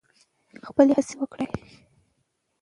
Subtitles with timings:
[0.67, 1.47] خپلې هڅې وکړئ.